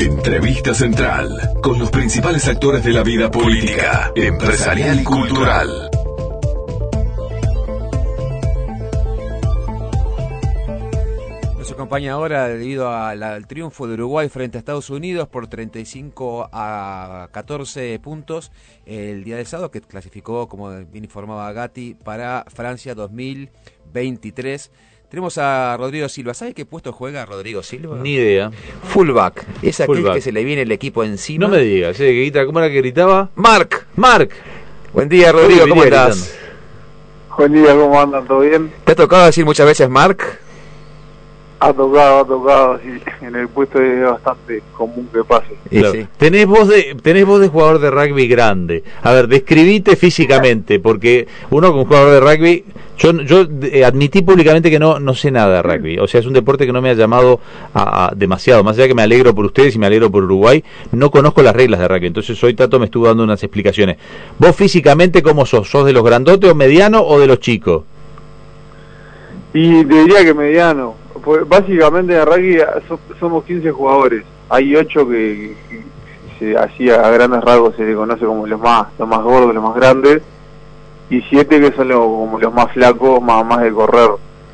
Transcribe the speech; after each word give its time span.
Entrevista 0.00 0.72
central 0.74 1.54
con 1.60 1.76
los 1.76 1.90
principales 1.90 2.46
actores 2.46 2.84
de 2.84 2.92
la 2.92 3.02
vida 3.02 3.32
política, 3.32 4.12
empresarial 4.14 5.00
y 5.00 5.02
cultural. 5.02 5.90
Nos 11.58 11.72
acompaña 11.72 12.12
ahora 12.12 12.46
debido 12.46 12.92
al 12.92 13.48
triunfo 13.48 13.88
de 13.88 13.94
Uruguay 13.94 14.28
frente 14.28 14.56
a 14.56 14.60
Estados 14.60 14.88
Unidos 14.88 15.26
por 15.26 15.48
35 15.48 16.48
a 16.52 17.28
14 17.32 17.98
puntos 17.98 18.52
el 18.86 19.24
día 19.24 19.36
del 19.36 19.46
sábado 19.46 19.72
que 19.72 19.80
clasificó, 19.80 20.48
como 20.48 20.70
bien 20.84 21.02
informaba 21.02 21.52
Gatti, 21.52 21.94
para 21.94 22.44
Francia 22.46 22.94
2023. 22.94 24.70
Tenemos 25.10 25.38
a 25.38 25.74
Rodrigo 25.78 26.06
Silva. 26.08 26.34
¿Sabe 26.34 26.52
qué 26.52 26.66
puesto 26.66 26.92
juega 26.92 27.24
Rodrigo 27.24 27.62
Silva? 27.62 27.96
Ni 27.96 28.14
idea. 28.14 28.50
Fullback. 28.84 29.46
Es 29.62 29.80
aquel 29.80 29.96
Fullback. 29.96 30.14
que 30.16 30.20
se 30.20 30.32
le 30.32 30.44
viene 30.44 30.62
el 30.62 30.72
equipo 30.72 31.02
encima. 31.02 31.46
No 31.46 31.50
me 31.50 31.58
digas, 31.62 31.98
¿eh? 32.00 32.04
que 32.12 32.12
grita- 32.30 32.44
¿cómo 32.44 32.58
era 32.58 32.68
que 32.68 32.76
gritaba? 32.76 33.30
Marc. 33.34 33.86
Marc. 33.96 34.32
Buen 34.92 35.08
día, 35.08 35.32
Rodrigo. 35.32 35.66
¿Cómo 35.66 35.82
estás? 35.84 36.36
Buen 37.38 37.52
día, 37.54 37.72
¿cómo 37.74 37.98
andan? 37.98 38.26
¿Todo 38.26 38.40
bien? 38.40 38.70
¿Te 38.84 38.92
ha 38.92 38.94
tocado 38.96 39.24
decir 39.26 39.44
muchas 39.46 39.66
veces 39.66 39.88
Marc? 39.88 40.40
Ha 41.60 41.72
tocado, 41.72 42.20
ha 42.20 42.24
tocado, 42.24 42.78
sí. 42.78 43.00
En 43.26 43.34
el 43.34 43.48
puesto 43.48 43.80
es 43.82 44.00
bastante 44.04 44.62
común 44.76 45.08
que 45.12 45.24
pase. 45.24 45.56
Y 45.70 45.80
Claro. 45.80 45.92
sí. 45.94 46.06
Tenés 46.16 46.46
voz 46.46 46.68
de 46.68 46.96
tenés 47.02 47.26
voz 47.26 47.40
de 47.40 47.48
jugador 47.48 47.80
de 47.80 47.90
rugby 47.90 48.28
grande. 48.28 48.84
A 49.02 49.12
ver, 49.12 49.26
describite 49.26 49.96
físicamente, 49.96 50.78
porque 50.78 51.26
uno 51.50 51.72
como 51.72 51.84
jugador 51.84 52.12
de 52.12 52.20
rugby, 52.20 52.64
yo, 52.96 53.12
yo 53.22 53.44
eh, 53.62 53.84
admití 53.84 54.22
públicamente 54.22 54.70
que 54.70 54.78
no 54.78 55.00
no 55.00 55.14
sé 55.14 55.32
nada 55.32 55.56
de 55.56 55.62
rugby. 55.62 55.98
O 55.98 56.06
sea, 56.06 56.20
es 56.20 56.26
un 56.26 56.32
deporte 56.32 56.64
que 56.64 56.72
no 56.72 56.80
me 56.80 56.90
ha 56.90 56.94
llamado 56.94 57.40
a, 57.74 58.06
a 58.06 58.14
demasiado. 58.14 58.62
Más 58.62 58.76
allá 58.78 58.86
que 58.86 58.94
me 58.94 59.02
alegro 59.02 59.34
por 59.34 59.44
ustedes 59.44 59.74
y 59.74 59.78
me 59.80 59.86
alegro 59.86 60.10
por 60.12 60.22
Uruguay, 60.22 60.62
no 60.92 61.10
conozco 61.10 61.42
las 61.42 61.56
reglas 61.56 61.80
de 61.80 61.88
rugby. 61.88 62.06
Entonces 62.06 62.42
hoy 62.44 62.54
Tato 62.54 62.78
me 62.78 62.84
estuvo 62.84 63.08
dando 63.08 63.24
unas 63.24 63.42
explicaciones. 63.42 63.96
¿Vos 64.38 64.54
físicamente 64.54 65.22
cómo 65.22 65.44
sos? 65.44 65.68
¿Sos 65.68 65.84
de 65.86 65.92
los 65.92 66.04
grandotes 66.04 66.48
o 66.50 66.54
medianos 66.54 67.02
o 67.04 67.18
de 67.18 67.26
los 67.26 67.40
chicos? 67.40 67.82
Y 69.52 69.84
te 69.84 69.94
diría 70.04 70.24
que 70.24 70.34
mediano. 70.34 70.94
Pues 71.28 71.46
básicamente 71.46 72.16
en 72.18 72.24
rugby 72.24 72.56
so- 72.88 72.98
somos 73.20 73.44
15 73.44 73.70
jugadores. 73.70 74.24
Hay 74.48 74.74
8 74.74 75.06
que, 75.06 75.54
que 75.68 75.82
se 76.38 76.56
hacía 76.56 77.06
a 77.06 77.10
grandes 77.10 77.42
rasgos 77.42 77.76
se 77.76 77.84
le 77.84 77.94
conoce 77.94 78.24
como 78.24 78.46
los 78.46 78.58
más 78.58 78.86
los 78.98 79.06
más 79.06 79.20
gordos, 79.22 79.54
los 79.54 79.62
más 79.62 79.74
grandes. 79.74 80.22
Y 81.10 81.20
7 81.28 81.60
que 81.60 81.76
son 81.76 81.88
los, 81.88 81.98
como 81.98 82.38
los 82.40 82.54
más 82.54 82.72
flacos, 82.72 83.20
más, 83.20 83.44
más 83.44 83.60
de 83.60 83.70
correr. 83.72 84.08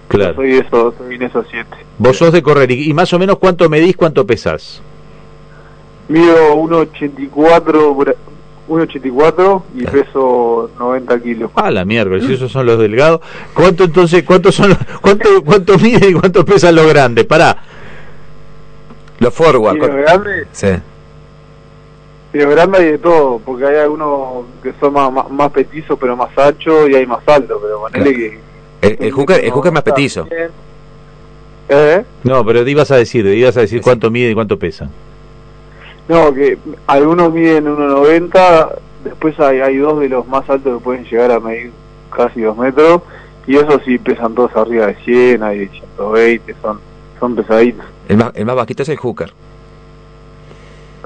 Claro. 0.08 0.34
Soy 0.34 0.54
eso, 0.56 0.92
soy 0.98 1.14
en 1.14 1.22
esos 1.22 1.46
7. 1.48 1.68
Vos 1.98 2.16
sos 2.16 2.32
de 2.32 2.42
correr 2.42 2.68
y, 2.72 2.90
y 2.90 2.92
más 2.92 3.12
o 3.12 3.20
menos 3.20 3.38
cuánto 3.38 3.68
medís, 3.68 3.96
cuánto 3.96 4.26
pesás. 4.26 4.82
Mido 6.08 6.56
1,84 6.56 7.94
por- 7.94 8.16
1,84 8.68 9.62
y 9.74 9.84
peso 9.84 10.70
90 10.78 11.20
kilos. 11.20 11.50
Ah, 11.54 11.70
la 11.70 11.84
mierda, 11.84 12.18
si 12.20 12.32
esos 12.32 12.50
son 12.50 12.66
los 12.66 12.78
delgados. 12.78 13.20
¿Cuánto 13.52 13.84
entonces, 13.84 14.22
cuántos 14.24 14.54
son 14.54 14.70
los, 14.70 14.78
cuánto, 15.00 15.42
cuánto 15.44 15.78
mide 15.78 16.08
y 16.10 16.14
cuánto 16.14 16.44
pesan 16.44 16.74
los 16.74 16.86
grandes? 16.86 17.24
Pará. 17.26 17.56
Los 19.18 19.34
forward. 19.34 19.76
Y 19.76 19.78
los 19.78 19.90
grandes, 19.90 20.48
Sí. 20.52 20.68
Y 22.32 22.38
los 22.38 22.50
grandes 22.50 22.80
hay 22.80 22.86
de 22.92 22.98
todo, 22.98 23.40
porque 23.44 23.64
hay 23.64 23.76
algunos 23.76 24.46
que 24.62 24.72
son 24.80 24.92
más, 24.92 25.12
más, 25.12 25.30
más 25.30 25.52
petizos 25.52 25.96
pero 26.00 26.16
más 26.16 26.36
anchos 26.36 26.88
y 26.90 26.94
hay 26.96 27.06
más 27.06 27.20
altos, 27.28 27.60
pero 27.62 27.80
ponele 27.80 28.14
que... 28.16 28.40
El, 28.82 28.96
el 29.00 29.12
hooker, 29.12 29.44
el 29.44 29.50
hooker 29.52 29.72
más 29.72 29.82
petizo. 29.84 30.26
¿Eh? 31.68 32.04
No, 32.24 32.44
pero 32.44 32.64
te 32.64 32.70
ibas 32.70 32.90
a 32.90 32.96
decir, 32.96 33.24
te 33.24 33.34
ibas 33.34 33.56
a 33.56 33.60
decir 33.60 33.80
cuánto 33.80 34.10
mide 34.10 34.30
y 34.30 34.34
cuánto 34.34 34.58
pesa. 34.58 34.90
No, 36.08 36.34
que 36.34 36.58
algunos 36.86 37.32
miden 37.32 37.64
1,90, 37.66 38.74
después 39.04 39.38
hay, 39.40 39.60
hay 39.60 39.76
dos 39.78 40.00
de 40.00 40.08
los 40.08 40.26
más 40.26 40.48
altos 40.50 40.78
que 40.78 40.84
pueden 40.84 41.04
llegar 41.04 41.32
a 41.32 41.40
medir 41.40 41.72
casi 42.14 42.42
2 42.42 42.56
metros, 42.56 43.02
y 43.46 43.56
esos 43.56 43.82
sí 43.84 43.98
pesan 43.98 44.34
todos 44.34 44.54
arriba 44.56 44.86
de 44.86 44.96
100, 44.96 45.42
hay 45.42 45.58
de 45.60 45.68
120, 45.68 46.54
son, 46.60 46.80
son 47.18 47.34
pesaditos. 47.34 47.84
El 48.08 48.18
más, 48.18 48.32
el 48.34 48.44
más 48.44 48.56
bajito 48.56 48.82
es 48.82 48.88
el 48.90 48.96
hooker. 48.98 49.32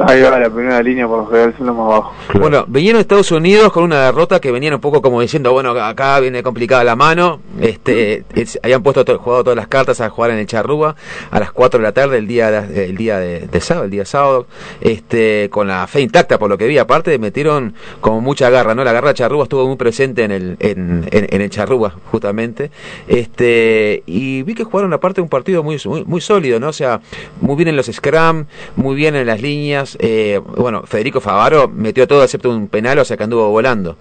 Ahí 0.07 0.23
va 0.23 0.39
la 0.39 0.49
primera 0.49 0.81
línea, 0.83 1.09
por 1.09 1.19
lo 1.19 1.27
general 1.27 1.55
son 1.59 1.67
los 1.67 1.77
más 1.77 1.89
bajos. 1.89 2.17
Bueno, 2.39 2.65
vinieron 2.69 2.99
a 2.99 3.01
Estados 3.01 3.33
Unidos 3.33 3.73
con 3.73 3.83
una 3.85 4.03
derrota 4.07 4.41
que 4.41 4.53
venían 4.53 4.75
un 4.75 4.81
poco 4.81 5.03
como 5.03 5.21
diciendo, 5.21 5.53
bueno, 5.53 5.71
acá 5.71 6.21
viene 6.21 6.43
complicada 6.43 6.85
la 6.85 6.95
mano. 6.95 7.41
Este, 7.61 8.25
es- 8.35 8.59
habían 8.63 8.83
puesto 8.83 9.05
to- 9.05 9.19
jugado 9.19 9.43
todas 9.45 9.57
las 9.57 9.67
cartas 9.67 10.01
a 10.01 10.09
jugar 10.11 10.31
en 10.31 10.39
el 10.39 10.47
Charrúa 10.47 10.95
a 11.31 11.41
las 11.41 11.51
4 11.53 11.79
de 11.81 11.83
la 11.85 11.93
tarde 11.93 12.19
el 12.19 12.29
día 12.29 12.51
de, 12.51 12.85
el 12.87 12.97
día 12.97 13.19
de, 13.19 13.41
de 13.49 13.61
sábado, 13.61 13.87
el 13.87 13.91
día 13.91 14.05
sábado, 14.05 14.47
este, 14.81 15.49
con 15.51 15.67
la 15.67 15.87
fe 15.89 16.01
intacta 16.01 16.39
por 16.39 16.49
lo 16.49 16.57
que 16.59 16.67
vi. 16.67 16.79
Aparte 16.79 17.19
metieron 17.19 17.75
como 18.01 18.21
mucha 18.21 18.51
garra, 18.51 18.75
¿no? 18.75 18.85
La 18.85 18.93
garra 18.93 19.09
de 19.09 19.15
Charrúa 19.15 19.43
estuvo 19.45 19.67
muy 19.67 19.77
presente 19.77 20.23
en 20.25 20.31
el 20.31 20.57
en, 20.61 21.09
en, 21.11 21.27
en 21.31 21.41
el 21.41 21.51
Charrúa 21.51 21.95
justamente. 22.13 22.71
Este, 23.09 24.03
y 24.07 24.43
vi 24.43 24.55
que 24.55 24.65
jugaron 24.65 24.93
aparte 24.93 25.21
un 25.21 25.29
partido 25.29 25.63
muy, 25.63 25.79
muy 25.87 26.05
muy 26.05 26.21
sólido, 26.21 26.61
¿no? 26.61 26.69
O 26.69 26.73
sea, 26.73 27.01
muy 27.41 27.57
bien 27.57 27.69
en 27.69 27.77
los 27.77 27.87
scrum, 27.87 28.45
muy 28.77 28.95
bien 28.95 29.17
en 29.17 29.27
las 29.27 29.41
líneas. 29.43 29.88
Eh, 30.01 30.41
bueno, 30.57 30.83
Federico 30.85 31.21
Favaro 31.21 31.69
metió 31.69 32.07
todo 32.07 32.23
excepto 32.23 32.51
un 32.51 32.69
penal, 32.69 32.99
o 32.99 33.05
sea 33.05 33.17
que 33.17 33.25
anduvo 33.25 33.49
volando. 33.51 33.97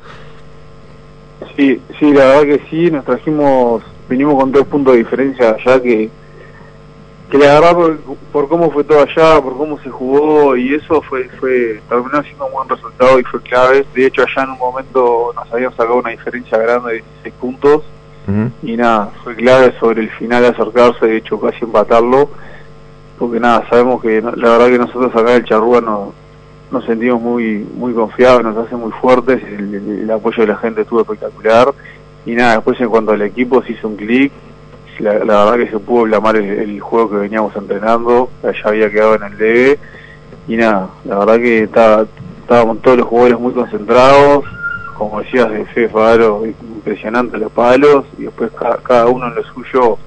Sí, 1.56 1.82
sí, 2.00 2.14
la 2.14 2.26
verdad 2.26 2.44
que 2.44 2.62
sí, 2.70 2.92
nos 2.92 3.06
trajimos, 3.06 3.84
vinimos 4.10 4.36
con 4.36 4.52
tres 4.52 4.66
puntos 4.66 4.94
de 4.94 5.00
diferencia 5.00 5.52
allá 5.52 5.82
que, 5.82 6.10
que 7.30 7.38
la 7.38 7.60
verdad 7.60 7.74
por, 7.74 7.98
por 8.32 8.50
cómo 8.50 8.72
fue 8.72 8.84
todo 8.84 9.02
allá, 9.02 9.42
por 9.42 9.58
cómo 9.58 9.80
se 9.80 9.90
jugó 9.90 10.56
y 10.56 10.74
eso 10.74 11.02
fue, 11.04 11.30
fue, 11.40 11.82
terminó 11.88 12.22
siendo 12.24 12.48
un 12.48 12.54
buen 12.54 12.70
resultado 12.70 13.20
y 13.20 13.24
fue 13.24 13.42
clave. 13.42 13.86
De 13.94 14.06
hecho 14.06 14.24
allá 14.24 14.44
en 14.44 14.52
un 14.52 14.60
momento 14.60 15.32
nos 15.36 15.52
habían 15.52 15.72
sacado 15.72 15.98
una 15.98 16.12
diferencia 16.12 16.58
grande 16.58 16.94
de 16.94 16.98
16 17.24 17.34
puntos 17.36 17.84
y 18.62 18.76
nada, 18.76 19.10
fue 19.24 19.36
clave 19.36 19.74
sobre 19.80 20.02
el 20.02 20.10
final 20.10 20.44
acercarse, 20.44 21.06
de 21.06 21.18
hecho 21.18 21.40
casi 21.40 21.64
empatarlo, 21.64 22.30
porque 23.20 23.40
nada, 23.40 23.66
sabemos 23.70 24.02
que 24.02 24.22
la 24.22 24.32
verdad 24.32 24.68
que 24.68 24.78
nosotros 24.78 25.16
acá 25.16 25.32
en 25.32 25.38
el 25.38 25.46
Charrúa 25.46 25.82
no, 25.82 26.14
nos 26.72 26.86
sentimos 26.86 27.22
muy 27.22 27.66
muy 27.76 27.94
confiados, 27.94 28.44
nos 28.44 28.58
hace 28.58 28.76
muy 28.76 28.92
fuertes, 28.92 29.42
el, 29.44 29.74
el- 29.76 30.12
apoyo 30.12 30.42
de 30.44 30.48
la 30.48 30.58
gente 30.58 30.82
estuvo 30.82 31.02
espectacular 31.02 31.74
y 32.26 32.32
nada, 32.34 32.56
después 32.56 32.80
en 32.82 32.90
cuanto 32.90 33.12
al 33.12 33.22
equipo 33.22 33.62
se 33.64 33.74
hizo 33.74 33.88
un 33.88 33.96
clic, 33.96 34.32
la, 35.00 35.14
verdad 35.14 35.56
que 35.58 35.70
se 35.70 35.80
pudo 35.80 36.04
blamar 36.04 36.36
el, 36.38 36.80
juego 36.80 37.10
que 37.12 37.16
veníamos 37.18 37.56
entrenando, 37.56 38.30
ya 38.44 38.70
había 38.70 38.90
quedado 38.92 39.16
en 39.16 39.24
el 39.24 39.38
DB 39.38 39.78
y 40.48 40.58
nada, 40.58 40.90
la 41.06 41.20
verdad 41.20 41.36
que 41.38 41.64
estaba- 41.64 42.06
estábamos 42.42 42.82
todos 42.82 42.98
los 42.98 43.08
jugadores 43.08 43.40
muy 43.40 43.54
concentrados, 43.54 44.44
como 44.98 45.22
decías 45.22 45.50
de 45.52 45.66
Fede 45.66 45.90
Faro, 45.90 46.44
impresionante 46.46 47.38
los 47.38 47.52
palos 47.52 48.06
y 48.18 48.24
después 48.24 48.52
ca- 48.52 48.80
cada 48.84 49.08
uno 49.08 49.28
en 49.28 49.36
lo 49.36 49.44
suyo 49.44 49.98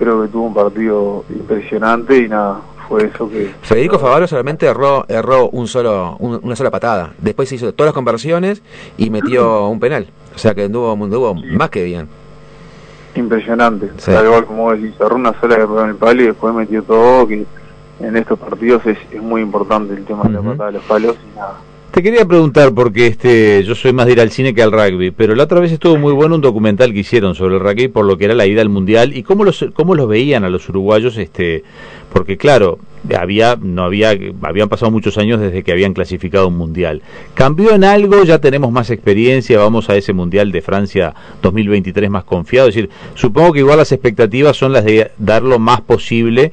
creo 0.00 0.22
que 0.22 0.28
tuvo 0.28 0.46
un 0.46 0.54
partido 0.54 1.24
impresionante 1.28 2.16
y 2.18 2.28
nada, 2.28 2.60
fue 2.88 3.04
eso 3.04 3.28
que... 3.30 3.52
Federico 3.62 3.98
Favaro 4.00 4.26
solamente 4.26 4.66
erró, 4.66 5.04
erró 5.08 5.48
un 5.50 5.68
solo, 5.68 6.16
un- 6.18 6.40
una 6.42 6.56
sola 6.56 6.70
patada. 6.72 7.12
Después 7.18 7.52
hizo 7.52 7.72
todas 7.74 7.88
las 7.90 7.94
conversiones 7.94 8.62
y 8.96 9.10
metió 9.10 9.68
un 9.68 9.78
penal. 9.78 10.08
O 10.34 10.38
sea 10.38 10.54
que 10.54 10.64
anduvo, 10.64 10.92
anduvo 10.92 11.34
más 11.34 11.70
que 11.70 11.84
bien. 11.84 12.08
Impresionante, 13.14 13.90
Sí. 13.98 14.12
tal 14.12 14.28
cual 14.28 14.44
como 14.46 14.62
vos 14.64 14.80
decís, 14.80 14.94
cerró 14.96 15.16
una 15.16 15.38
sola 15.40 15.56
que 15.56 15.62
pegó 15.62 15.82
en 15.82 15.90
el 15.90 15.96
palo 15.96 16.22
y 16.22 16.26
después 16.26 16.54
metió 16.54 16.82
todo, 16.82 17.26
que 17.26 17.44
en 18.00 18.16
estos 18.16 18.38
partidos 18.38 18.86
es, 18.86 18.96
es 19.10 19.20
muy 19.22 19.42
importante 19.42 19.94
el 19.94 20.04
tema 20.04 20.24
de 20.24 20.30
la 20.30 20.40
patada 20.42 20.66
de 20.66 20.72
los 20.78 20.84
palos 20.84 21.16
y 21.32 21.36
nada. 21.36 21.54
Te 21.90 22.04
quería 22.04 22.24
preguntar 22.24 22.72
porque 22.72 23.08
este 23.08 23.64
yo 23.64 23.74
soy 23.74 23.92
más 23.92 24.06
de 24.06 24.12
ir 24.12 24.20
al 24.20 24.30
cine 24.30 24.54
que 24.54 24.62
al 24.62 24.70
rugby, 24.70 25.10
pero 25.10 25.34
la 25.34 25.42
otra 25.42 25.58
vez 25.58 25.72
estuvo 25.72 25.96
muy 25.96 26.12
bueno 26.12 26.36
un 26.36 26.40
documental 26.40 26.92
que 26.92 27.00
hicieron 27.00 27.34
sobre 27.34 27.56
el 27.56 27.60
rugby 27.60 27.88
por 27.88 28.04
lo 28.04 28.16
que 28.16 28.26
era 28.26 28.34
la 28.34 28.46
ida 28.46 28.62
al 28.62 28.68
mundial 28.68 29.16
y 29.16 29.24
cómo 29.24 29.42
los 29.42 29.66
cómo 29.74 29.96
los 29.96 30.06
veían 30.06 30.44
a 30.44 30.50
los 30.50 30.68
uruguayos 30.68 31.16
este 31.16 31.64
porque 32.12 32.36
claro, 32.36 32.78
había 33.18 33.58
no 33.60 33.82
había 33.82 34.16
habían 34.42 34.68
pasado 34.68 34.92
muchos 34.92 35.18
años 35.18 35.40
desde 35.40 35.64
que 35.64 35.72
habían 35.72 35.92
clasificado 35.92 36.46
un 36.46 36.58
mundial. 36.58 37.02
¿Cambió 37.34 37.74
en 37.74 37.82
algo? 37.82 38.22
Ya 38.22 38.38
tenemos 38.38 38.70
más 38.70 38.90
experiencia, 38.90 39.58
vamos 39.58 39.90
a 39.90 39.96
ese 39.96 40.12
mundial 40.12 40.52
de 40.52 40.62
Francia 40.62 41.12
2023 41.42 42.08
más 42.08 42.22
confiado, 42.22 42.68
es 42.68 42.76
decir, 42.76 42.90
supongo 43.16 43.52
que 43.52 43.58
igual 43.60 43.78
las 43.78 43.90
expectativas 43.90 44.56
son 44.56 44.72
las 44.72 44.84
de 44.84 45.10
dar 45.18 45.42
lo 45.42 45.58
más 45.58 45.80
posible 45.80 46.52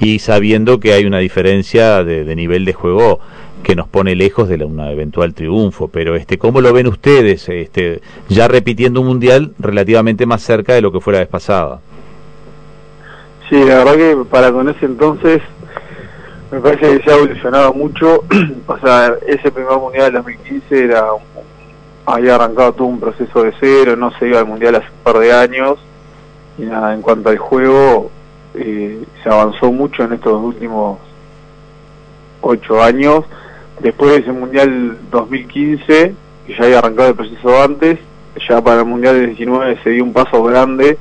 y 0.00 0.18
sabiendo 0.18 0.80
que 0.80 0.94
hay 0.94 1.04
una 1.04 1.18
diferencia 1.18 2.02
de, 2.02 2.24
de 2.24 2.34
nivel 2.34 2.64
de 2.64 2.72
juego 2.72 3.20
que 3.64 3.74
nos 3.74 3.88
pone 3.88 4.14
lejos 4.14 4.48
de 4.48 4.58
la- 4.58 4.66
un 4.66 4.78
eventual 4.80 5.34
triunfo, 5.34 5.88
pero 5.88 6.14
este 6.14 6.38
¿cómo 6.38 6.60
lo 6.60 6.72
ven 6.72 6.86
ustedes 6.86 7.48
este 7.48 8.00
ya 8.28 8.46
repitiendo 8.46 9.00
un 9.00 9.08
mundial 9.08 9.52
relativamente 9.58 10.26
más 10.26 10.42
cerca 10.42 10.74
de 10.74 10.80
lo 10.82 10.92
que 10.92 11.00
fue 11.00 11.14
la 11.14 11.18
vez 11.20 11.28
pasada? 11.28 11.80
Sí, 13.48 13.56
la 13.56 13.78
verdad 13.78 13.94
que 13.96 14.16
para 14.30 14.52
con 14.52 14.68
ese 14.68 14.86
entonces 14.86 15.42
me 16.52 16.60
parece 16.60 16.98
que 16.98 17.04
se 17.04 17.10
ha 17.10 17.16
evolucionado 17.16 17.74
mucho, 17.74 18.22
o 18.66 18.78
sea, 18.78 19.14
ese 19.26 19.50
primer 19.50 19.76
mundial 19.78 20.04
del 20.12 20.22
2015 20.22 20.84
era 20.84 21.06
había 22.06 22.34
arrancado 22.36 22.72
todo 22.74 22.86
un 22.88 23.00
proceso 23.00 23.42
de 23.42 23.52
cero, 23.58 23.96
no 23.96 24.10
se 24.18 24.28
iba 24.28 24.38
al 24.38 24.46
mundial 24.46 24.76
hace 24.76 24.86
un 24.86 25.02
par 25.02 25.18
de 25.18 25.32
años 25.32 25.78
y 26.58 26.62
nada, 26.62 26.94
en 26.94 27.02
cuanto 27.02 27.30
al 27.30 27.38
juego 27.38 28.10
eh, 28.54 29.02
se 29.22 29.28
avanzó 29.28 29.72
mucho 29.72 30.04
en 30.04 30.12
estos 30.12 30.40
últimos 30.40 30.98
ocho 32.40 32.82
años. 32.82 33.24
Después 33.84 34.12
de 34.12 34.18
ese 34.20 34.32
Mundial 34.32 34.96
2015, 35.10 36.14
que 36.46 36.54
ya 36.56 36.64
había 36.64 36.78
arrancado 36.78 37.10
el 37.10 37.14
proceso 37.16 37.62
antes, 37.62 37.98
ya 38.48 38.62
para 38.62 38.80
el 38.80 38.86
Mundial 38.86 39.14
del 39.16 39.26
19 39.26 39.78
se 39.84 39.90
dio 39.90 40.04
un 40.04 40.14
paso 40.14 40.42
grande, 40.42 40.96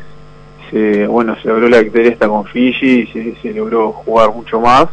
se, 0.70 1.08
bueno, 1.08 1.34
se 1.42 1.48
logró 1.48 1.70
la 1.70 1.80
victoria 1.80 2.12
esta 2.12 2.28
con 2.28 2.44
Fiji 2.44 3.04
y 3.04 3.08
se, 3.08 3.36
se 3.42 3.54
logró 3.54 3.94
jugar 3.94 4.34
mucho 4.34 4.60
más. 4.60 4.88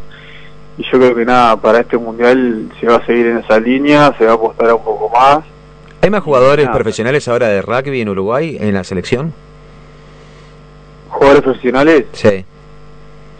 Y 0.77 0.83
yo 0.83 0.99
creo 0.99 1.13
que 1.13 1.25
nada, 1.25 1.57
para 1.57 1.81
este 1.81 1.97
Mundial 1.97 2.71
se 2.79 2.87
va 2.87 2.95
a 2.95 3.05
seguir 3.05 3.25
en 3.25 3.39
esa 3.39 3.59
línea, 3.59 4.15
se 4.17 4.23
va 4.25 4.31
a 4.31 4.35
apostar 4.35 4.73
un 4.73 4.83
poco 4.85 5.09
más. 5.09 5.39
¿Hay 6.01 6.09
más 6.09 6.23
jugadores 6.23 6.67
Nada. 6.67 6.77
profesionales 6.77 7.27
ahora 7.27 7.49
de 7.49 7.61
rugby 7.61 7.99
en 7.99 8.07
Uruguay 8.07 8.55
en 8.57 8.73
la 8.73 8.85
selección? 8.85 9.33
¿Jugadores 11.09 11.43
profesionales? 11.43 12.05
Sí. 12.13 12.45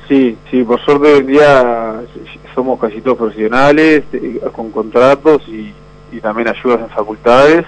Sí, 0.07 0.38
sí, 0.50 0.63
por 0.63 0.80
suerte 0.81 1.13
hoy 1.13 1.19
en 1.19 1.27
día 1.27 2.01
somos 2.53 2.80
casi 2.80 3.01
todos 3.01 3.18
profesionales, 3.18 4.03
eh, 4.13 4.39
con 4.51 4.71
contratos 4.71 5.42
y, 5.48 5.74
también 6.21 6.50
ayudas 6.50 6.81
en 6.81 6.89
facultades. 6.89 7.65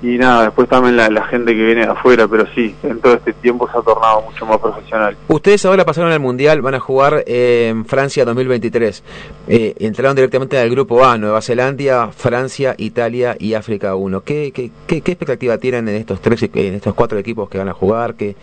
Y 0.00 0.18
nada, 0.18 0.44
después 0.44 0.68
también 0.68 0.96
la, 0.96 1.24
gente 1.26 1.54
que 1.54 1.64
viene 1.64 1.82
de 1.82 1.92
afuera, 1.92 2.26
pero 2.26 2.44
sí, 2.54 2.74
en 2.82 3.00
todo 3.00 3.14
este 3.14 3.32
tiempo 3.34 3.68
se 3.70 3.78
ha 3.78 3.82
tornado 3.82 4.22
mucho 4.22 4.44
más 4.46 4.58
profesional. 4.58 5.16
Ustedes 5.28 5.64
ahora 5.64 5.84
pasaron 5.84 6.10
al 6.10 6.18
Mundial, 6.18 6.60
van 6.60 6.74
a 6.74 6.80
jugar 6.80 7.22
en 7.26 7.84
Francia 7.84 8.24
2023. 8.24 9.02
Eh, 9.46 9.74
entraron 9.78 10.16
directamente 10.16 10.58
al 10.58 10.70
grupo 10.70 11.04
A, 11.04 11.18
Nueva 11.18 11.40
Zelanda, 11.40 12.10
Francia, 12.10 12.74
Italia 12.78 13.36
y 13.38 13.54
África 13.54 13.94
1. 13.94 14.22
¿Qué, 14.22 14.50
qué, 14.52 14.72
qué, 14.88 15.02
qué 15.02 15.12
expectativa 15.12 15.58
tienen 15.58 15.88
en 15.88 15.94
estos 15.94 16.20
tres, 16.20 16.42
en 16.52 16.74
estos 16.74 16.94
cuatro 16.94 17.18
equipos 17.18 17.48
que 17.48 17.58
van 17.58 17.68
a 17.68 17.72
jugar? 17.72 18.14
¿Qué, 18.14 18.34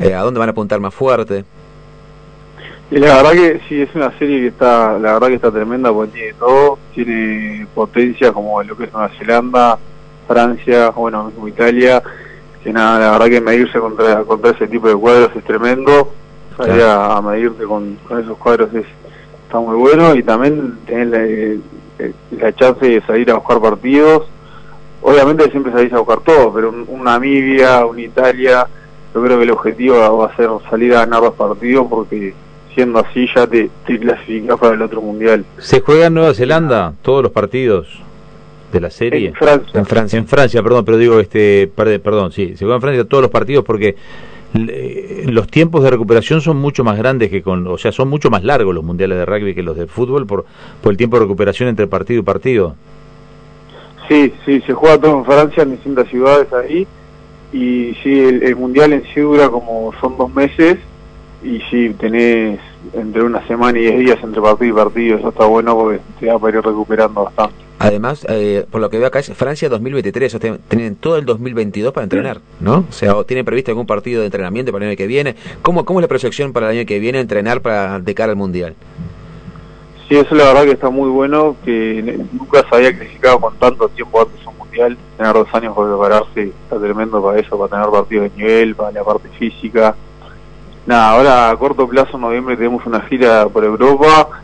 eh, 0.00 0.14
¿A 0.14 0.20
dónde 0.20 0.40
van 0.40 0.48
a 0.48 0.52
apuntar 0.52 0.80
más 0.80 0.94
fuerte? 0.94 1.44
Y 2.92 2.98
la 2.98 3.16
verdad 3.16 3.32
que 3.32 3.60
sí, 3.66 3.80
es 3.80 3.94
una 3.94 4.10
serie 4.18 4.40
que 4.40 4.46
está, 4.48 4.98
la 4.98 5.14
verdad 5.14 5.28
que 5.28 5.34
está 5.36 5.50
tremenda 5.50 5.90
porque 5.90 6.12
tiene 6.12 6.34
todo, 6.34 6.78
tiene 6.94 7.66
potencia 7.74 8.32
como 8.32 8.62
lo 8.62 8.76
que 8.76 8.84
es 8.84 8.92
Nueva 8.92 9.08
Zelanda, 9.18 9.78
Francia, 10.28 10.90
bueno, 10.90 11.24
mismo 11.24 11.48
Italia, 11.48 12.02
que 12.62 12.70
nada, 12.70 12.98
la 12.98 13.12
verdad 13.12 13.26
que 13.28 13.40
medirse 13.40 13.78
contra, 13.78 14.22
contra 14.24 14.50
ese 14.50 14.68
tipo 14.68 14.88
de 14.88 14.94
cuadros 14.94 15.34
es 15.34 15.42
tremendo, 15.42 16.12
salir 16.54 16.74
Claro. 16.74 17.12
a, 17.12 17.22
medirte 17.22 17.64
con, 17.64 17.96
con 18.06 18.20
esos 18.20 18.36
cuadros 18.36 18.74
es, 18.74 18.84
está 19.46 19.58
muy 19.58 19.76
bueno. 19.76 20.14
Y 20.14 20.22
también 20.22 20.76
tener 20.84 21.06
la, 21.06 21.24
eh, 21.24 22.12
la 22.32 22.54
chance 22.54 22.86
de 22.86 23.00
salir 23.06 23.30
a 23.30 23.36
buscar 23.36 23.58
partidos, 23.58 24.28
obviamente 25.00 25.50
siempre 25.50 25.72
salís 25.72 25.94
a 25.94 25.98
buscar 26.00 26.20
todo, 26.20 26.52
pero 26.52 26.68
un, 26.68 26.84
un 26.86 27.04
Namibia, 27.04 27.86
un 27.86 27.98
Italia, 27.98 28.66
yo 29.14 29.22
creo 29.22 29.38
que 29.38 29.44
el 29.44 29.50
objetivo 29.50 30.18
va 30.18 30.26
a 30.26 30.36
ser 30.36 30.50
salir 30.68 30.94
a 30.94 31.00
ganar 31.06 31.22
los 31.22 31.34
partidos 31.34 31.86
porque 31.88 32.34
siendo 32.74 32.98
así 32.98 33.26
ya 33.34 33.46
te, 33.46 33.70
te 33.86 33.98
clasificás 33.98 34.58
para 34.58 34.74
el 34.74 34.82
otro 34.82 35.00
mundial. 35.00 35.44
¿Se 35.58 35.80
juega 35.80 36.06
en 36.06 36.14
Nueva 36.14 36.34
Zelanda 36.34 36.94
todos 37.02 37.22
los 37.22 37.32
partidos 37.32 37.88
de 38.72 38.80
la 38.80 38.90
serie? 38.90 39.28
En 39.28 39.34
Francia. 39.34 39.80
En 39.80 39.86
Francia. 39.86 40.18
En 40.18 40.26
Francia, 40.26 40.62
perdón, 40.62 40.84
pero 40.84 40.98
digo, 40.98 41.20
este, 41.20 41.70
perdón, 41.74 42.32
sí, 42.32 42.56
se 42.56 42.64
juega 42.64 42.76
en 42.76 42.80
Francia 42.80 43.04
todos 43.04 43.22
los 43.22 43.30
partidos 43.30 43.64
porque 43.64 43.96
eh, 44.54 45.24
los 45.28 45.46
tiempos 45.46 45.82
de 45.82 45.90
recuperación 45.90 46.40
son 46.40 46.58
mucho 46.58 46.84
más 46.84 46.98
grandes 46.98 47.30
que 47.30 47.42
con, 47.42 47.66
o 47.66 47.78
sea, 47.78 47.92
son 47.92 48.08
mucho 48.08 48.30
más 48.30 48.44
largos 48.44 48.74
los 48.74 48.84
mundiales 48.84 49.18
de 49.18 49.24
rugby 49.24 49.54
que 49.54 49.62
los 49.62 49.76
de 49.76 49.86
fútbol 49.86 50.26
por, 50.26 50.44
por 50.82 50.92
el 50.92 50.96
tiempo 50.96 51.16
de 51.16 51.22
recuperación 51.22 51.68
entre 51.68 51.86
partido 51.86 52.20
y 52.20 52.24
partido. 52.24 52.76
Sí, 54.08 54.32
sí, 54.44 54.60
se 54.66 54.74
juega 54.74 55.00
todo 55.00 55.18
en 55.18 55.24
Francia, 55.24 55.62
en 55.62 55.70
distintas 55.72 56.08
ciudades 56.08 56.52
ahí. 56.52 56.86
Y 57.52 57.94
sí, 58.02 58.18
el, 58.18 58.42
el 58.42 58.56
mundial 58.56 58.92
en 58.92 59.04
sí 59.14 59.20
dura 59.20 59.48
como 59.48 59.92
son 60.00 60.16
dos 60.18 60.34
meses. 60.34 60.78
Y 61.42 61.60
sí, 61.70 61.94
tenés 61.98 62.60
entre 62.92 63.22
una 63.22 63.46
semana 63.46 63.78
y 63.78 63.82
diez 63.82 63.98
días 63.98 64.18
entre 64.22 64.40
partido 64.40 64.70
y 64.70 64.84
partido. 64.84 65.18
Eso 65.18 65.28
está 65.30 65.44
bueno 65.44 65.74
porque 65.76 66.00
te 66.20 66.26
va 66.26 66.38
para 66.38 66.58
ir 66.58 66.64
recuperando 66.64 67.24
bastante. 67.24 67.54
Además, 67.78 68.24
eh, 68.28 68.64
por 68.70 68.80
lo 68.80 68.90
que 68.90 68.98
veo 68.98 69.08
acá 69.08 69.18
es 69.18 69.32
Francia 69.32 69.68
2023, 69.68 70.34
o 70.34 70.38
sea, 70.38 70.56
tienen 70.68 70.94
todo 70.94 71.16
el 71.16 71.24
2022 71.24 71.92
para 71.92 72.04
entrenar, 72.04 72.40
¿no? 72.60 72.84
O 72.88 72.92
sea, 72.92 73.24
tienen 73.24 73.44
previsto 73.44 73.72
algún 73.72 73.86
partido 73.86 74.20
de 74.20 74.26
entrenamiento 74.26 74.70
para 74.70 74.84
el 74.84 74.90
año 74.90 74.96
que 74.96 75.08
viene. 75.08 75.34
¿Cómo, 75.62 75.84
cómo 75.84 75.98
es 75.98 76.02
la 76.02 76.08
proyección 76.08 76.52
para 76.52 76.70
el 76.70 76.78
año 76.78 76.86
que 76.86 77.00
viene 77.00 77.18
entrenar 77.18 77.60
para 77.60 77.98
de 77.98 78.14
cara 78.14 78.30
al 78.30 78.36
Mundial? 78.36 78.76
Sí, 80.08 80.16
eso 80.16 80.32
la 80.36 80.44
verdad 80.44 80.62
que 80.62 80.72
está 80.72 80.90
muy 80.90 81.10
bueno, 81.10 81.56
que 81.64 82.20
nunca 82.32 82.64
se 82.68 82.76
había 82.76 82.96
clasificado 82.96 83.40
con 83.40 83.56
tanto 83.56 83.88
tiempo 83.88 84.20
antes 84.20 84.46
un 84.46 84.58
mundial, 84.58 84.96
tener 85.16 85.32
dos 85.32 85.48
años 85.52 85.74
para 85.74 85.88
prepararse, 85.88 86.52
está 86.62 86.78
tremendo 86.78 87.20
para 87.20 87.40
eso, 87.40 87.58
para 87.58 87.70
tener 87.70 87.90
partidos 87.90 88.30
de 88.30 88.36
nivel, 88.36 88.76
para 88.76 88.92
la 88.92 89.02
parte 89.02 89.28
física. 89.38 89.96
Nada, 90.86 91.10
ahora 91.10 91.50
a 91.50 91.56
corto 91.56 91.88
plazo, 91.88 92.16
en 92.16 92.22
noviembre, 92.22 92.56
tenemos 92.56 92.84
una 92.86 93.00
gira 93.02 93.46
por 93.48 93.64
Europa, 93.64 94.42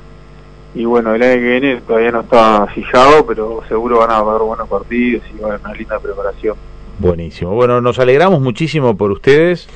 y 0.74 0.84
bueno, 0.84 1.14
el 1.14 1.22
año 1.22 1.40
que 1.40 1.48
viene 1.48 1.80
todavía 1.80 2.12
no 2.12 2.20
está 2.20 2.66
fijado, 2.68 3.26
pero 3.26 3.62
seguro 3.68 3.98
van 3.98 4.10
a 4.10 4.18
haber 4.18 4.42
buenos 4.42 4.68
partidos 4.68 5.24
y 5.34 5.40
va 5.40 5.48
a 5.48 5.50
haber 5.50 5.60
una 5.64 5.74
linda 5.74 5.98
preparación. 5.98 6.56
Buenísimo. 6.98 7.52
Bueno, 7.52 7.80
nos 7.80 7.98
alegramos 7.98 8.40
muchísimo 8.40 8.96
por 8.96 9.10
ustedes. 9.10 9.68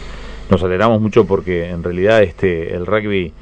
Nos 0.51 0.63
alegramos 0.63 1.01
mucho 1.01 1.25
porque 1.25 1.71
en 1.71 1.83
realidad 1.83 2.23
este 2.23 2.75
el 2.75 2.85
rugby 2.85 3.33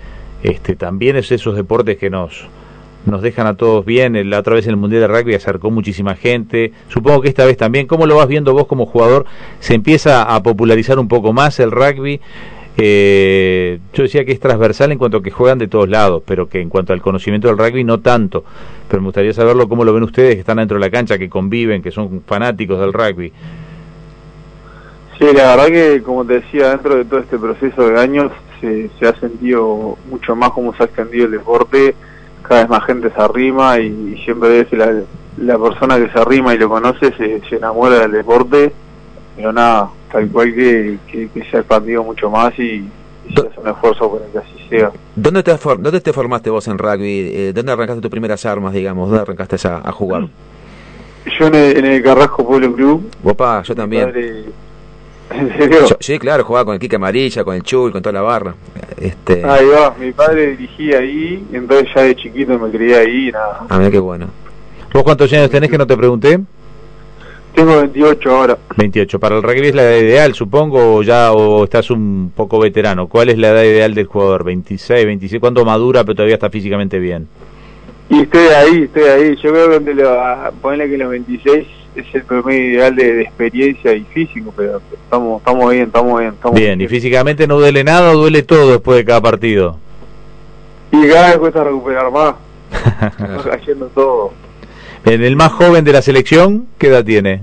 este 0.43 0.77
también 0.77 1.17
es 1.17 1.33
esos 1.33 1.57
deportes 1.57 1.99
que 1.99 2.09
nos 2.09 2.47
nos 3.07 3.21
dejan 3.23 3.47
a 3.47 3.57
todos 3.57 3.85
bien. 3.85 4.31
La 4.31 4.39
otra 4.39 4.55
vez 4.55 4.67
en 4.67 4.71
el 4.71 4.77
Mundial 4.77 5.03
de 5.03 5.09
Rugby 5.09 5.35
acercó 5.35 5.71
muchísima 5.71 6.15
gente. 6.15 6.73
Supongo 6.89 7.23
que 7.23 7.29
esta 7.29 7.45
vez 7.47 7.57
también. 7.57 7.87
¿Cómo 7.87 8.07
lo 8.07 8.17
vas 8.17 8.29
viendo 8.29 8.53
vos 8.53 8.67
como 8.67 8.87
jugador? 8.87 9.25
¿Se 9.59 9.75
empieza 9.75 10.23
a 10.23 10.43
popularizar 10.43 10.99
un 10.99 11.09
poco 11.09 11.33
más 11.33 11.59
el 11.61 11.71
rugby? 11.71 12.21
Eh, 12.83 13.79
yo 13.93 14.03
decía 14.05 14.25
que 14.25 14.33
es 14.33 14.41
transversal 14.41 14.91
en 14.91 14.99
cuanto 14.99 15.19
a 15.19 15.23
que 15.23 15.31
juegan 15.31 15.59
de 15.59 15.69
todos 15.69 15.89
lados, 15.89 16.23
pero 16.25 16.49
que 16.49 16.61
en 16.61 16.71
cuanto 16.71 16.93
al 16.93 17.03
conocimiento 17.03 17.49
del 17.49 17.59
rugby 17.59 17.85
no 17.85 18.01
tanto. 18.01 18.45
Pero 18.89 19.03
me 19.03 19.09
gustaría 19.09 19.33
saberlo 19.35 19.69
cómo 19.69 19.85
lo 19.85 19.93
ven 19.93 20.03
ustedes 20.03 20.35
que 20.35 20.41
están 20.41 20.57
dentro 20.57 20.77
de 20.79 20.81
la 20.81 20.91
cancha, 20.91 21.19
que 21.19 21.29
conviven, 21.29 21.83
que 21.83 21.91
son 21.91 22.23
fanáticos 22.27 22.81
del 22.81 22.93
rugby. 22.93 23.33
Sí, 25.19 25.27
la 25.35 25.55
verdad 25.55 25.67
que, 25.67 26.03
como 26.03 26.25
te 26.25 26.41
decía, 26.41 26.71
dentro 26.71 26.97
de 26.97 27.05
todo 27.05 27.21
este 27.21 27.39
proceso 27.39 27.89
de 27.89 28.01
años 28.01 28.33
se, 28.61 28.89
se 28.99 29.07
ha 29.07 29.15
sentido 29.21 29.99
mucho 30.09 30.35
más 30.35 30.51
cómo 30.53 30.75
se 30.75 30.83
ha 30.83 30.87
extendido 30.87 31.27
el 31.27 31.33
deporte, 31.33 31.95
cada 32.43 32.63
vez 32.63 32.71
más 32.71 32.85
gente 32.85 33.11
se 33.11 33.21
arrima 33.21 33.79
y, 33.79 34.19
siempre 34.25 34.67
la, 34.73 35.03
la 35.37 35.59
persona 35.59 35.99
que 35.99 36.11
se 36.11 36.19
arrima 36.19 36.55
y 36.55 36.59
lo 36.59 36.71
conoce 36.71 37.13
se, 37.13 37.41
se 37.49 37.57
enamora 37.57 38.01
del 38.01 38.13
deporte, 38.13 38.73
pero 39.37 39.53
nada, 39.53 39.91
tal 40.13 40.29
cual 40.29 40.55
que, 40.55 40.99
que, 41.11 41.29
que 41.29 41.45
se 41.51 41.57
ha 41.57 41.61
expandido 41.61 42.03
mucho 42.05 42.31
más 42.31 42.57
y, 42.59 42.85
y 43.29 43.35
se 43.35 43.41
hace 43.49 43.61
un 43.61 43.69
esfuerzo 43.69 44.11
para 44.13 44.27
que 44.27 44.39
así 44.39 44.69
sea. 44.69 44.91
¿Dónde 45.17 45.43
te, 45.43 45.57
for- 45.59 45.81
dónde 45.81 46.01
te 46.01 46.13
formaste 46.13 46.51
vos 46.51 46.67
en 46.69 46.79
rugby? 46.79 47.31
Eh, 47.33 47.53
¿Dónde 47.55 47.73
arrancaste 47.73 48.01
tus 48.03 48.11
primeras 48.11 48.45
armas, 48.47 48.73
digamos? 48.73 49.09
¿Dónde 49.09 49.23
arrancaste 49.23 49.57
a, 49.69 49.81
a 49.85 49.93
jugar? 49.93 50.29
Yo 51.39 51.47
en 51.47 51.55
el, 51.55 51.77
en 51.77 51.85
el 51.87 52.03
Carrasco 52.03 52.47
Pueblo 52.47 52.73
Club, 52.75 53.11
Opa, 53.25 53.63
yo 53.63 53.75
también. 53.75 54.07
padre- 54.11 54.45
¿en 55.31 55.57
serio? 55.57 55.87
Yo- 55.87 55.97
sí, 56.01 56.19
claro, 56.19 56.45
jugaba 56.45 56.65
con 56.65 56.75
el 56.75 56.81
Kike 56.81 56.97
Amarilla, 56.97 57.45
con 57.45 57.55
el 57.55 57.63
Chul, 57.63 57.93
con 57.93 58.03
toda 58.03 58.13
la 58.15 58.23
barra. 58.23 58.55
Este, 58.97 59.45
Ahí 59.45 59.67
va, 59.67 59.95
mi 59.99 60.11
padre 60.13 60.57
dirigía 60.57 60.99
ahí, 60.99 61.47
entonces 61.53 61.89
ya 61.95 62.03
de 62.03 62.17
chiquito 62.17 62.59
me 62.59 62.71
crié 62.71 62.97
ahí 62.97 63.29
y 63.29 63.33
nada. 63.33 63.65
a 63.69 63.79
mí 63.79 63.91
qué 63.91 63.99
bueno. 63.99 64.27
¿Vos 64.93 65.03
cuántos 65.05 65.33
años 65.33 65.49
tenés 65.51 65.71
que 65.71 65.79
no 65.79 65.87
te 65.87 65.97
pregunté? 65.97 66.41
Tengo 67.55 67.77
28 67.77 68.31
ahora. 68.31 68.59
28. 68.77 69.19
Para 69.19 69.37
el 69.37 69.43
rugby 69.43 69.69
es 69.69 69.75
la 69.75 69.83
edad 69.83 69.99
ideal, 70.01 70.35
supongo, 70.35 70.97
o 70.97 71.03
ya 71.03 71.33
o 71.33 71.65
estás 71.65 71.91
un 71.91 72.33
poco 72.35 72.59
veterano. 72.59 73.09
¿Cuál 73.09 73.31
es 73.31 73.39
la 73.39 73.49
edad 73.49 73.65
ideal 73.65 73.95
del 73.95 74.07
jugador? 74.07 74.45
26, 74.45 75.05
26. 75.05 75.41
¿Cuándo 75.41 75.65
madura 75.65 76.05
pero 76.05 76.15
todavía 76.15 76.35
está 76.35 76.51
físicamente 76.51 76.99
bien? 76.99 77.29
Y 78.09 78.23
estoy 78.23 78.47
ahí, 78.49 78.83
estoy 78.83 79.03
ahí. 79.03 79.37
Yo 79.37 79.53
creo 79.53 79.69
que 79.69 79.75
donde 79.75 79.95
lo, 79.95 80.19
ponele 80.61 80.89
que 80.89 80.99
los 80.99 81.11
26 81.11 81.67
es 81.97 82.15
el 82.15 82.23
promedio 82.23 82.75
ideal 82.75 82.95
de, 82.95 83.13
de 83.15 83.23
experiencia 83.23 83.95
y 83.95 84.05
físico, 84.05 84.53
pero 84.57 84.81
estamos 84.93 85.41
estamos 85.41 85.71
bien, 85.73 85.87
estamos 85.87 86.21
bien. 86.21 86.33
Estamos 86.35 86.59
Bien, 86.59 86.81
¿y 86.81 86.89
físicamente 86.89 87.47
no 87.47 87.59
duele 87.59 87.85
nada 87.85 88.13
o 88.13 88.17
duele 88.17 88.43
todo 88.43 88.73
después 88.73 88.99
de 88.99 89.05
cada 89.05 89.21
partido? 89.21 89.79
Y 90.93 91.09
cada 91.09 91.29
vez 91.29 91.39
cuesta 91.39 91.65
recuperar 91.65 92.11
más, 92.11 92.35
va 93.21 93.43
cayendo 93.51 93.87
todo. 93.89 94.33
En 95.05 95.23
el 95.25 95.37
más 95.37 95.53
joven 95.53 95.85
de 95.85 95.93
la 95.93 96.03
selección, 96.03 96.67
¿qué 96.79 96.89
edad 96.89 97.05
tiene? 97.05 97.43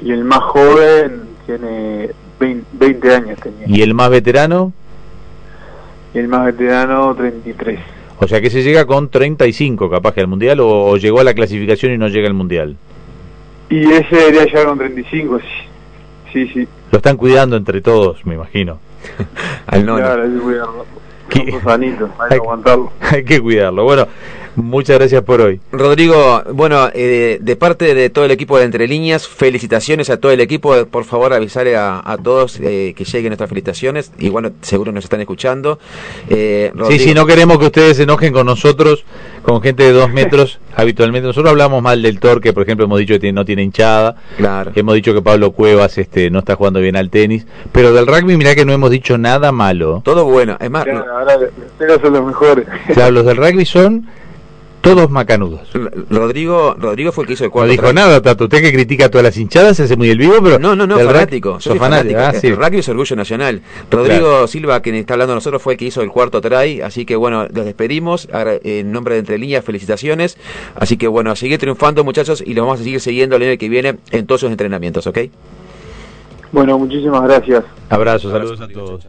Y 0.00 0.10
el 0.12 0.24
más 0.24 0.40
joven 0.40 1.22
tiene 1.46 2.10
20, 2.40 2.66
20 2.72 3.14
años 3.14 3.38
tenía. 3.40 3.66
¿Y 3.68 3.82
el 3.82 3.94
más 3.94 4.10
veterano? 4.10 4.72
Y 6.14 6.18
el 6.18 6.28
más 6.28 6.44
veterano 6.46 7.14
33. 7.14 7.78
O 8.18 8.28
sea 8.28 8.40
que 8.40 8.50
se 8.50 8.62
llega 8.62 8.84
con 8.86 9.08
35 9.08 9.88
capaz 9.90 10.12
que 10.14 10.20
al 10.20 10.26
Mundial 10.28 10.60
o, 10.60 10.68
o 10.68 10.96
llegó 10.96 11.20
a 11.20 11.24
la 11.24 11.34
clasificación 11.34 11.92
y 11.92 11.98
no 11.98 12.08
llega 12.08 12.26
al 12.28 12.34
Mundial. 12.34 12.76
Y 13.70 13.90
ese 13.90 14.14
debería 14.16 14.44
llegar 14.44 14.66
con 14.66 14.78
35, 14.78 15.38
sí. 15.38 15.46
Sí, 16.32 16.48
sí. 16.52 16.68
Lo 16.90 16.96
están 16.98 17.16
cuidando 17.16 17.56
entre 17.56 17.80
todos, 17.80 18.24
me 18.26 18.34
imagino. 18.34 18.78
Al 19.66 19.84
nono. 19.86 19.98
Claro, 19.98 20.22
hay 20.24 20.30
que 20.30 20.38
cuidarlo. 20.40 20.86
Hay 21.34 21.40
Hay 21.40 21.44
que 21.46 21.52
que- 22.28 22.34
aguantarlo. 22.36 22.92
Hay 23.00 23.24
que 23.24 23.40
cuidarlo. 23.40 23.84
Bueno, 23.84 24.08
Muchas 24.56 24.98
gracias 24.98 25.22
por 25.22 25.40
hoy. 25.40 25.60
Rodrigo, 25.72 26.42
bueno, 26.52 26.90
eh, 26.92 27.38
de 27.40 27.56
parte 27.56 27.94
de 27.94 28.10
todo 28.10 28.26
el 28.26 28.30
equipo 28.30 28.58
de 28.58 28.64
Entre 28.64 28.86
Líneas, 28.86 29.26
felicitaciones 29.26 30.10
a 30.10 30.18
todo 30.18 30.30
el 30.30 30.40
equipo. 30.40 30.86
Por 30.86 31.04
favor, 31.04 31.32
avisarle 31.32 31.76
a, 31.76 32.18
todos 32.22 32.60
eh, 32.60 32.92
que 32.94 33.04
lleguen 33.04 33.30
nuestras 33.30 33.48
felicitaciones. 33.48 34.12
Y 34.18 34.28
bueno, 34.28 34.50
seguro 34.60 34.92
nos 34.92 35.04
están 35.04 35.20
escuchando. 35.20 35.78
Eh, 36.28 36.70
sí, 36.88 36.98
sí, 36.98 37.14
no 37.14 37.24
queremos 37.24 37.58
que 37.58 37.66
ustedes 37.66 37.96
se 37.96 38.02
enojen 38.02 38.32
con 38.32 38.44
nosotros, 38.44 39.04
con 39.42 39.62
gente 39.62 39.84
de 39.84 39.92
dos 39.92 40.12
metros 40.12 40.58
habitualmente. 40.76 41.26
Nosotros 41.26 41.50
hablamos 41.50 41.82
mal 41.82 42.02
del 42.02 42.20
Torque, 42.20 42.52
por 42.52 42.64
ejemplo, 42.64 42.84
hemos 42.84 42.98
dicho 42.98 43.18
que 43.18 43.32
no 43.32 43.46
tiene 43.46 43.62
hinchada. 43.62 44.16
Claro. 44.36 44.72
Hemos 44.74 44.94
dicho 44.94 45.14
que 45.14 45.22
Pablo 45.22 45.52
Cuevas 45.52 45.96
este, 45.96 46.30
no 46.30 46.40
está 46.40 46.56
jugando 46.56 46.80
bien 46.80 46.96
al 46.96 47.08
tenis. 47.08 47.46
Pero 47.72 47.94
del 47.94 48.06
rugby, 48.06 48.36
mirá 48.36 48.54
que 48.54 48.66
no 48.66 48.72
hemos 48.74 48.90
dicho 48.90 49.16
nada 49.16 49.50
malo. 49.50 50.02
Todo 50.04 50.26
bueno. 50.26 50.58
Es 50.60 50.70
más, 50.70 50.86
ahora 50.86 51.38
son 52.02 52.12
los 52.12 52.26
mejores. 52.26 52.66
Claro, 52.92 53.12
los 53.12 53.24
del 53.24 53.38
rugby 53.38 53.64
son 53.64 54.06
todos 54.82 55.10
macanudos. 55.10 55.60
Rodrigo 56.10 56.74
Rodrigo 56.78 57.12
fue 57.12 57.24
el 57.24 57.28
que 57.28 57.34
hizo 57.34 57.44
el 57.44 57.50
cuadro. 57.50 57.68
No 57.68 57.72
dijo 57.72 57.92
nada, 57.92 58.20
Tato. 58.20 58.44
Usted 58.44 58.60
que 58.60 58.72
critica 58.72 59.08
todas 59.08 59.24
las 59.24 59.36
hinchadas, 59.36 59.76
se 59.76 59.84
hace 59.84 59.96
muy 59.96 60.10
el 60.10 60.18
vivo, 60.18 60.34
pero. 60.42 60.58
No, 60.58 60.76
no, 60.76 60.86
no, 60.86 60.98
fanático. 60.98 61.60
Soy 61.60 61.78
fanático. 61.78 62.18
Ah, 62.20 62.32
el 62.42 62.56
rugby 62.56 62.78
es 62.78 62.88
orgullo 62.88 63.16
nacional. 63.16 63.62
Rodrigo 63.90 64.46
Silva, 64.46 64.80
quien 64.80 64.96
está 64.96 65.14
hablando 65.14 65.34
nosotros, 65.34 65.62
fue 65.62 65.74
el 65.74 65.78
que 65.78 65.86
hizo 65.86 66.02
el 66.02 66.10
cuarto 66.10 66.40
try. 66.40 66.82
Así 66.82 67.06
que 67.06 67.16
bueno, 67.16 67.46
los 67.46 67.64
despedimos. 67.64 68.28
en 68.32 68.92
nombre 68.92 69.14
de 69.14 69.20
Entre 69.20 69.38
Líneas, 69.38 69.64
felicitaciones. 69.64 70.36
Así 70.74 70.96
que 70.96 71.06
bueno, 71.06 71.30
a 71.30 71.36
seguir 71.36 71.58
triunfando, 71.58 72.04
muchachos, 72.04 72.42
y 72.44 72.52
los 72.54 72.66
vamos 72.66 72.80
a 72.80 72.84
seguir 72.84 73.00
siguiendo 73.00 73.36
el 73.36 73.42
año 73.42 73.58
que 73.58 73.68
viene 73.68 73.96
en 74.10 74.26
todos 74.26 74.42
sus 74.42 74.50
entrenamientos, 74.50 75.06
¿ok? 75.06 75.18
Bueno, 76.50 76.78
muchísimas 76.78 77.22
gracias. 77.22 77.64
Abrazos, 77.88 78.30
saludos 78.30 78.60
a 78.60 78.68
todos. 78.68 79.08